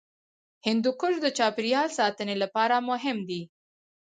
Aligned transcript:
هندوکش 0.67 1.13
د 1.21 1.27
چاپیریال 1.37 1.87
ساتنې 1.99 2.35
لپاره 2.43 2.75
مهم 2.89 3.17
دی. 3.29 3.41